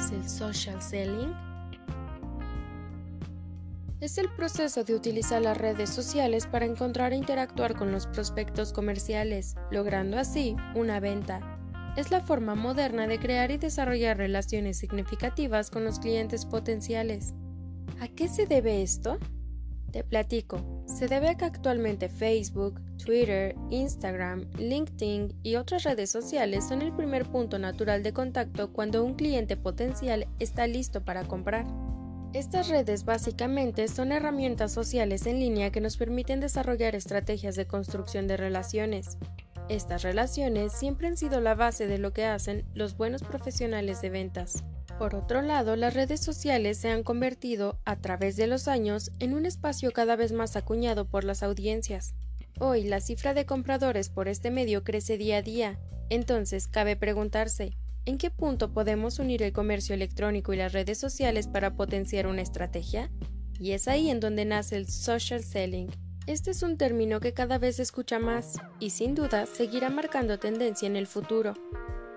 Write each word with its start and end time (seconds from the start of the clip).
social 0.00 0.80
selling? 0.80 1.32
Es 4.00 4.18
el 4.18 4.28
proceso 4.28 4.84
de 4.84 4.94
utilizar 4.94 5.40
las 5.40 5.56
redes 5.56 5.88
sociales 5.88 6.46
para 6.46 6.66
encontrar 6.66 7.12
e 7.12 7.16
interactuar 7.16 7.74
con 7.74 7.92
los 7.92 8.06
prospectos 8.06 8.72
comerciales, 8.72 9.56
logrando 9.70 10.18
así 10.18 10.54
una 10.74 11.00
venta. 11.00 11.40
Es 11.96 12.10
la 12.10 12.20
forma 12.20 12.54
moderna 12.54 13.06
de 13.06 13.18
crear 13.18 13.50
y 13.50 13.56
desarrollar 13.56 14.18
relaciones 14.18 14.76
significativas 14.76 15.70
con 15.70 15.84
los 15.84 15.98
clientes 15.98 16.44
potenciales. 16.44 17.32
¿A 18.00 18.08
qué 18.08 18.28
se 18.28 18.46
debe 18.46 18.82
esto? 18.82 19.18
Te 19.92 20.04
platico. 20.04 20.84
Se 20.86 21.08
debe 21.08 21.28
a 21.28 21.36
que 21.36 21.44
actualmente 21.44 22.08
Facebook, 22.08 22.80
Twitter, 23.04 23.54
Instagram, 23.70 24.46
LinkedIn 24.58 25.34
y 25.42 25.56
otras 25.56 25.84
redes 25.84 26.10
sociales 26.10 26.66
son 26.68 26.82
el 26.82 26.92
primer 26.92 27.24
punto 27.26 27.58
natural 27.58 28.02
de 28.02 28.12
contacto 28.12 28.72
cuando 28.72 29.04
un 29.04 29.14
cliente 29.14 29.56
potencial 29.56 30.26
está 30.38 30.66
listo 30.66 31.04
para 31.04 31.24
comprar. 31.24 31.66
Estas 32.32 32.68
redes 32.68 33.04
básicamente 33.04 33.88
son 33.88 34.12
herramientas 34.12 34.72
sociales 34.72 35.26
en 35.26 35.40
línea 35.40 35.70
que 35.70 35.80
nos 35.80 35.96
permiten 35.96 36.40
desarrollar 36.40 36.94
estrategias 36.94 37.56
de 37.56 37.66
construcción 37.66 38.26
de 38.26 38.36
relaciones. 38.36 39.16
Estas 39.68 40.02
relaciones 40.02 40.72
siempre 40.72 41.08
han 41.08 41.16
sido 41.16 41.40
la 41.40 41.56
base 41.56 41.88
de 41.88 41.98
lo 41.98 42.12
que 42.12 42.24
hacen 42.24 42.64
los 42.74 42.96
buenos 42.96 43.22
profesionales 43.22 44.00
de 44.00 44.10
ventas. 44.10 44.62
Por 44.96 45.16
otro 45.16 45.42
lado, 45.42 45.74
las 45.74 45.94
redes 45.94 46.20
sociales 46.20 46.78
se 46.78 46.88
han 46.88 47.02
convertido, 47.02 47.80
a 47.84 47.96
través 47.96 48.36
de 48.36 48.46
los 48.46 48.68
años, 48.68 49.10
en 49.18 49.34
un 49.34 49.44
espacio 49.44 49.92
cada 49.92 50.14
vez 50.14 50.30
más 50.30 50.54
acuñado 50.54 51.06
por 51.06 51.24
las 51.24 51.42
audiencias. 51.42 52.14
Hoy 52.60 52.84
la 52.84 53.00
cifra 53.00 53.34
de 53.34 53.44
compradores 53.44 54.08
por 54.08 54.28
este 54.28 54.50
medio 54.50 54.84
crece 54.84 55.18
día 55.18 55.38
a 55.38 55.42
día, 55.42 55.78
entonces 56.10 56.68
cabe 56.68 56.96
preguntarse, 56.96 57.76
¿en 58.04 58.18
qué 58.18 58.30
punto 58.30 58.72
podemos 58.72 59.18
unir 59.18 59.42
el 59.42 59.52
comercio 59.52 59.94
electrónico 59.94 60.54
y 60.54 60.56
las 60.56 60.72
redes 60.72 60.98
sociales 60.98 61.48
para 61.48 61.74
potenciar 61.74 62.28
una 62.28 62.40
estrategia? 62.40 63.10
Y 63.58 63.72
es 63.72 63.88
ahí 63.88 64.10
en 64.10 64.20
donde 64.20 64.44
nace 64.44 64.76
el 64.76 64.88
social 64.88 65.42
selling. 65.42 65.90
Este 66.26 66.50
es 66.50 66.64
un 66.64 66.76
término 66.76 67.20
que 67.20 67.32
cada 67.32 67.56
vez 67.58 67.76
se 67.76 67.82
escucha 67.82 68.18
más 68.18 68.58
y 68.80 68.90
sin 68.90 69.14
duda 69.14 69.46
seguirá 69.46 69.90
marcando 69.90 70.40
tendencia 70.40 70.88
en 70.88 70.96
el 70.96 71.06
futuro. 71.06 71.54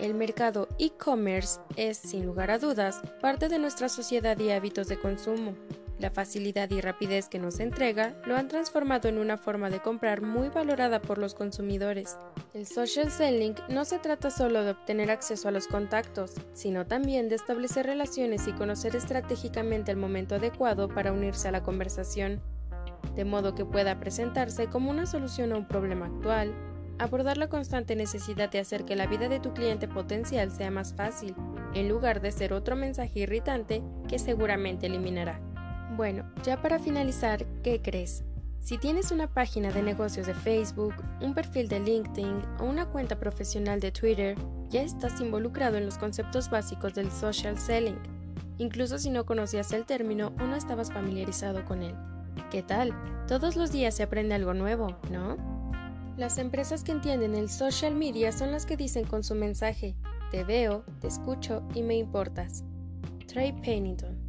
El 0.00 0.14
mercado 0.14 0.66
e-commerce 0.78 1.60
es, 1.76 1.98
sin 1.98 2.24
lugar 2.24 2.50
a 2.50 2.58
dudas, 2.58 3.02
parte 3.20 3.50
de 3.50 3.58
nuestra 3.58 3.90
sociedad 3.90 4.38
y 4.38 4.50
hábitos 4.50 4.88
de 4.88 4.98
consumo. 4.98 5.54
La 5.98 6.10
facilidad 6.10 6.70
y 6.70 6.80
rapidez 6.80 7.28
que 7.28 7.38
nos 7.38 7.60
entrega 7.60 8.16
lo 8.24 8.36
han 8.36 8.48
transformado 8.48 9.10
en 9.10 9.18
una 9.18 9.36
forma 9.36 9.68
de 9.68 9.82
comprar 9.82 10.22
muy 10.22 10.48
valorada 10.48 11.02
por 11.02 11.18
los 11.18 11.34
consumidores. 11.34 12.16
El 12.54 12.66
social 12.66 13.10
selling 13.10 13.56
no 13.68 13.84
se 13.84 13.98
trata 13.98 14.30
solo 14.30 14.64
de 14.64 14.70
obtener 14.70 15.10
acceso 15.10 15.48
a 15.48 15.52
los 15.52 15.66
contactos, 15.66 16.32
sino 16.54 16.86
también 16.86 17.28
de 17.28 17.34
establecer 17.34 17.84
relaciones 17.84 18.48
y 18.48 18.52
conocer 18.52 18.96
estratégicamente 18.96 19.90
el 19.90 19.98
momento 19.98 20.36
adecuado 20.36 20.88
para 20.88 21.12
unirse 21.12 21.48
a 21.48 21.52
la 21.52 21.62
conversación, 21.62 22.40
de 23.14 23.24
modo 23.24 23.54
que 23.54 23.64
pueda 23.64 24.00
presentarse 24.00 24.68
como 24.68 24.90
una 24.90 25.06
solución 25.06 25.52
a 25.52 25.56
un 25.56 25.66
problema 25.66 26.06
actual, 26.06 26.54
abordar 26.98 27.38
la 27.38 27.48
constante 27.48 27.96
necesidad 27.96 28.50
de 28.50 28.58
hacer 28.58 28.84
que 28.84 28.96
la 28.96 29.06
vida 29.06 29.28
de 29.28 29.40
tu 29.40 29.54
cliente 29.54 29.88
potencial 29.88 30.50
sea 30.50 30.70
más 30.70 30.94
fácil, 30.94 31.34
en 31.74 31.88
lugar 31.88 32.20
de 32.20 32.32
ser 32.32 32.52
otro 32.52 32.76
mensaje 32.76 33.20
irritante 33.20 33.82
que 34.08 34.18
seguramente 34.18 34.86
eliminará. 34.86 35.40
Bueno, 35.96 36.24
ya 36.42 36.60
para 36.60 36.78
finalizar, 36.78 37.44
¿qué 37.62 37.80
crees? 37.80 38.24
Si 38.60 38.76
tienes 38.76 39.12
una 39.12 39.32
página 39.32 39.70
de 39.70 39.82
negocios 39.82 40.26
de 40.26 40.34
Facebook, 40.34 40.94
un 41.22 41.32
perfil 41.32 41.68
de 41.68 41.80
LinkedIn 41.80 42.42
o 42.60 42.64
una 42.64 42.86
cuenta 42.86 43.18
profesional 43.18 43.80
de 43.80 43.92
Twitter, 43.92 44.36
ya 44.68 44.82
estás 44.82 45.20
involucrado 45.20 45.78
en 45.78 45.86
los 45.86 45.96
conceptos 45.96 46.50
básicos 46.50 46.94
del 46.94 47.10
social 47.10 47.58
selling, 47.58 47.98
incluso 48.58 48.98
si 48.98 49.10
no 49.10 49.24
conocías 49.24 49.72
el 49.72 49.86
término 49.86 50.32
o 50.38 50.44
no 50.44 50.56
estabas 50.56 50.92
familiarizado 50.92 51.64
con 51.64 51.82
él. 51.82 51.94
¿Qué 52.50 52.62
tal? 52.62 52.94
Todos 53.26 53.56
los 53.56 53.72
días 53.72 53.94
se 53.94 54.02
aprende 54.02 54.34
algo 54.34 54.54
nuevo, 54.54 54.96
¿no? 55.10 55.36
Las 56.16 56.38
empresas 56.38 56.82
que 56.82 56.92
entienden 56.92 57.34
el 57.34 57.50
social 57.50 57.94
media 57.94 58.32
son 58.32 58.52
las 58.52 58.64
que 58.64 58.78
dicen 58.78 59.04
con 59.04 59.22
su 59.22 59.34
mensaje, 59.34 59.96
te 60.30 60.44
veo, 60.44 60.82
te 61.00 61.08
escucho 61.08 61.62
y 61.74 61.82
me 61.82 61.96
importas. 61.96 62.64
Trey 63.26 63.52
Pennington 63.60 64.27